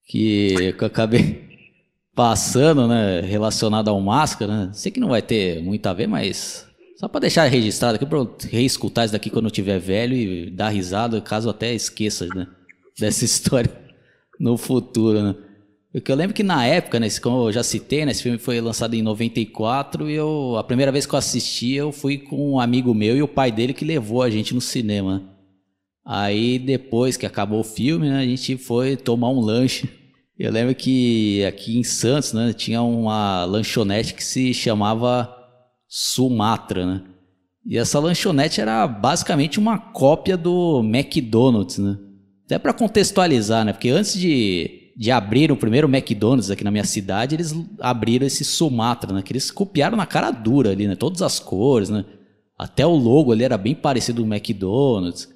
[0.07, 1.43] que, eu acabei
[2.15, 4.71] passando, né, relacionado ao Máscara, né?
[4.75, 8.27] Sei que não vai ter muito a ver, mas só para deixar registrado aqui para
[8.51, 12.47] reescutar isso daqui quando eu tiver velho e dar risada, caso até esqueça, né,
[12.99, 13.71] dessa história
[14.39, 15.35] no futuro, né?
[15.93, 18.61] Porque eu lembro que na época, né, como eu já citei, né, esse filme foi
[18.61, 22.59] lançado em 94 e eu, a primeira vez que eu assisti, eu fui com um
[22.59, 25.32] amigo meu e o pai dele que levou a gente no cinema.
[26.05, 29.89] Aí depois que acabou o filme, né, a gente foi tomar um lanche.
[30.39, 35.33] Eu lembro que aqui em Santos, né, tinha uma lanchonete que se chamava
[35.87, 37.03] Sumatra, né?
[37.65, 41.97] E essa lanchonete era basicamente uma cópia do McDonald's, né?
[42.45, 43.73] Até para contextualizar, né?
[43.73, 48.45] Porque antes de de abrir o primeiro McDonald's aqui na minha cidade, eles abriram esse
[48.45, 49.23] Sumatra, né?
[49.23, 50.95] Que eles copiaram na cara dura ali, né?
[50.95, 52.05] Todas as cores, né?
[52.59, 55.32] Até o logo ali era bem parecido do McDonald's.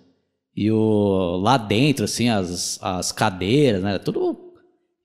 [0.57, 3.99] E o, lá dentro, assim, as, as cadeiras, né?
[3.99, 4.39] Tudo.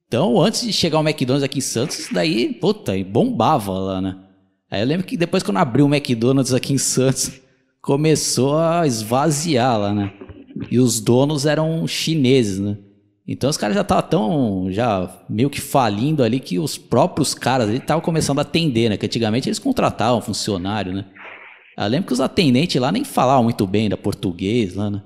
[0.08, 4.18] Então, antes de chegar o McDonald's aqui em Santos, isso daí, puta, bombava lá, né?
[4.70, 7.32] Aí eu lembro que depois quando abriu o McDonald's aqui em Santos,
[7.82, 10.14] começou a esvaziar lá, né?
[10.70, 12.78] E os donos eram chineses, né?
[13.28, 17.70] Então os caras já estavam tão, já meio que falindo ali que os próprios caras
[17.70, 18.98] estavam começando a atender, né?
[18.98, 21.06] Que antigamente eles contratavam funcionário, né?
[21.78, 25.02] Eu lembro que os atendentes lá nem falavam muito bem da português lá, né?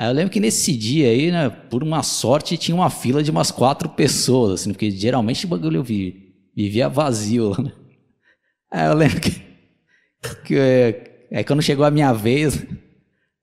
[0.00, 3.30] Aí eu lembro que nesse dia aí, né, por uma sorte, tinha uma fila de
[3.30, 7.72] umas quatro pessoas, assim, porque geralmente o bagulho eu vi, vivia vazio lá, né?
[8.70, 9.42] Aí eu lembro que,
[10.46, 12.66] que é, é, quando chegou a minha vez,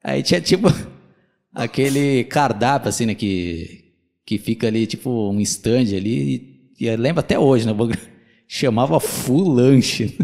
[0.03, 0.67] aí tinha tipo
[1.53, 3.93] aquele cardápio, assim, né, que,
[4.25, 7.73] que fica ali, tipo, um stand ali, e, e lembra até hoje, né?
[8.49, 10.17] Chamava Full Lanche.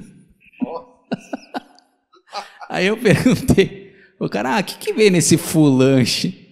[2.67, 3.82] Aí eu perguntei,
[4.25, 6.43] o cara, ah, o que, que vem nesse Full Lanche?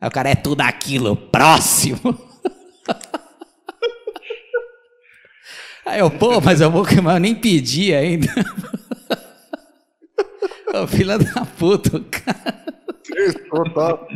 [0.00, 2.00] Aí o cara, é tudo aquilo, próximo.
[5.84, 8.28] Aí eu, pô, mas eu vou mas eu nem pedi ainda.
[10.74, 12.64] Ô, filha da puta, cara.
[13.48, 14.06] Total.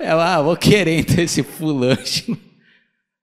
[0.00, 2.34] Ela, ah, vou querer então esse fulanche.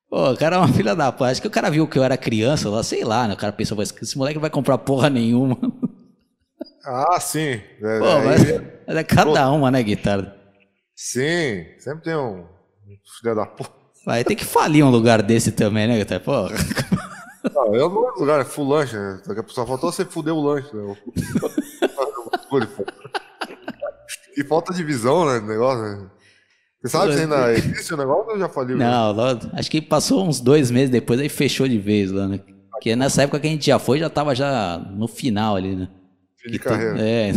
[0.08, 1.32] Pô, o cara é uma filha da puta.
[1.32, 3.34] Acho que o cara viu que eu era criança lá, sei lá, né?
[3.34, 5.58] O cara pensou, esse moleque vai comprar porra nenhuma.
[6.88, 7.62] Ah, sim.
[7.82, 8.42] É, Pô, mas,
[8.88, 10.34] mas é cada uma, né, guitarra?
[10.96, 12.46] Sim, sempre tem um
[13.20, 13.72] filho da puta.
[14.06, 16.22] Vai ter que falir um lugar desse também, né, guitarra?
[16.22, 16.48] Pô.
[17.54, 19.20] Não, eu não gosto lugar, é full lanche, né?
[19.48, 20.96] Só faltou você fuder o lanche, né?
[24.38, 26.10] e falta de visão, né, negócio, né?
[26.82, 28.78] Você sabe se ainda existe o negócio ou já faliu?
[28.78, 32.40] Não, lá, acho que passou uns dois meses depois, aí fechou de vez lá, né?
[32.72, 35.90] Porque nessa época que a gente já foi, já tava já no final ali, né?
[36.52, 37.00] De carreira.
[37.00, 37.34] É.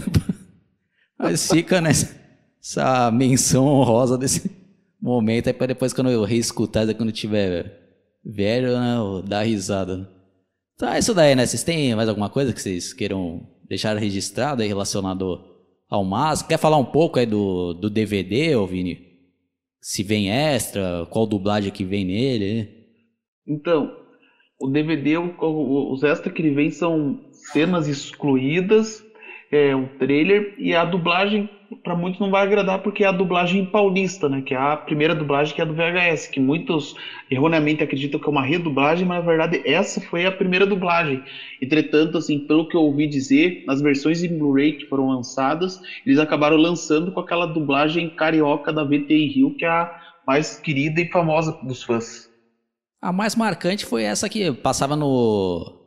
[1.18, 2.18] Mas fica nessa
[2.62, 4.51] essa menção honrosa desse
[5.01, 7.79] momento aí pra depois quando eu reescutar, quando eu tiver
[8.23, 9.96] velho, né, eu dar risada.
[9.96, 10.07] Né?
[10.75, 11.46] Então é isso daí, né?
[11.46, 15.42] Vocês têm mais alguma coisa que vocês queiram deixar registrado aí relacionado
[15.88, 16.42] ao MAS?
[16.42, 19.11] Quer falar um pouco aí do, do DVD, ô Vini?
[19.81, 22.68] se vem extra, qual dublagem que vem nele.
[23.46, 23.90] Então,
[24.61, 29.05] o DVD, os extras que ele vem são cenas excluídas,
[29.50, 31.48] é, um trailer, e a dublagem
[31.83, 34.42] para muitos não vai agradar porque é a dublagem paulista, né?
[34.42, 36.96] Que é a primeira dublagem que é do VHS, que muitos
[37.31, 41.22] erroneamente acreditam que é uma redublagem, mas na verdade essa foi a primeira dublagem.
[41.62, 46.18] Entretanto, assim, pelo que eu ouvi dizer, nas versões em Blu-ray que foram lançadas, eles
[46.18, 51.09] acabaram lançando com aquela dublagem carioca da VTI Rio, que é a mais querida e
[51.09, 52.29] famosa dos fãs.
[53.00, 55.80] A mais marcante foi essa que passava no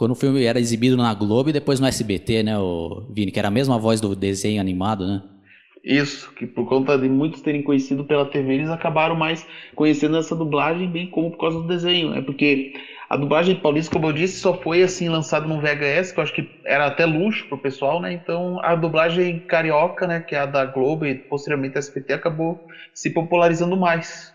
[0.00, 3.38] quando o filme era exibido na Globo e depois no SBT, né, o Vini, que
[3.38, 5.22] era a mesma voz do desenho animado, né?
[5.84, 10.34] Isso, que por conta de muitos terem conhecido pela TV, eles acabaram mais conhecendo essa
[10.34, 12.14] dublagem, bem como por causa do desenho.
[12.14, 12.72] É porque
[13.10, 16.32] a dublagem paulista, como eu disse, só foi assim lançada no VHS, que eu acho
[16.32, 18.10] que era até luxo pro pessoal, né?
[18.10, 22.58] Então a dublagem carioca, né, que é a da Globo e posteriormente a SBT, acabou
[22.94, 24.32] se popularizando mais.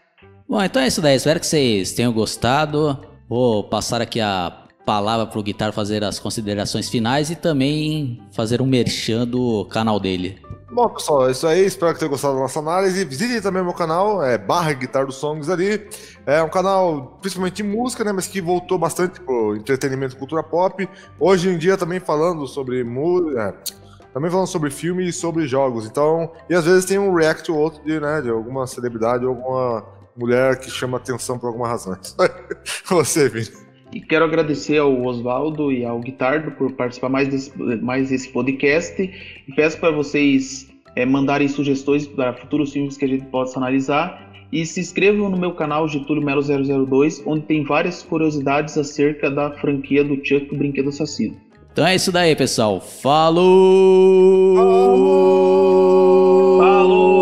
[0.47, 1.15] Bom, então é isso daí.
[1.15, 2.99] Espero que vocês tenham gostado.
[3.27, 8.61] Vou passar aqui a palavra para o Guitar fazer as considerações finais e também fazer
[8.61, 10.39] um merchan do canal dele.
[10.71, 11.65] Bom, pessoal, é isso aí.
[11.65, 13.03] Espero que tenham gostado da nossa análise.
[13.05, 15.87] Visitem também meu canal, é barra Guitar dos Songs ali.
[16.25, 18.11] É um canal principalmente de música, né?
[18.11, 20.87] Mas que voltou bastante pro entretenimento cultura pop.
[21.19, 23.55] Hoje em dia também falando sobre música.
[23.71, 25.85] É, também falando sobre filme e sobre jogos.
[25.85, 29.31] Então, e às vezes tem um react ou outro de, né, de alguma celebridade ou
[29.31, 31.97] alguma mulher que chama atenção por alguma razão.
[32.87, 33.64] Você, Vini.
[33.95, 39.01] E quero agradecer ao Oswaldo e ao Guitardo por participar mais desse, mais desse podcast.
[39.01, 40.67] E peço para vocês
[40.97, 44.33] é, mandarem sugestões para futuros filmes que a gente possa analisar.
[44.51, 49.51] E se inscrevam no meu canal Getúlio Melo 002, onde tem várias curiosidades acerca da
[49.51, 51.37] franquia do Chuck do Brinquedo Assassino.
[51.71, 52.81] Então é isso daí, pessoal.
[52.81, 54.57] Falou!
[54.57, 56.59] Falou!
[56.59, 57.15] Falou!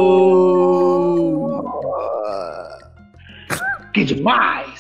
[3.94, 4.73] Que demais!